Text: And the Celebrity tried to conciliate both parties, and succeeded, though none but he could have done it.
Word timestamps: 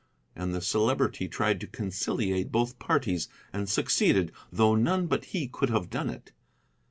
And 0.35 0.51
the 0.51 0.61
Celebrity 0.61 1.27
tried 1.27 1.61
to 1.61 1.67
conciliate 1.67 2.51
both 2.51 2.79
parties, 2.79 3.27
and 3.53 3.69
succeeded, 3.69 4.31
though 4.51 4.73
none 4.73 5.05
but 5.05 5.25
he 5.25 5.47
could 5.47 5.69
have 5.69 5.91
done 5.91 6.09
it. 6.09 6.31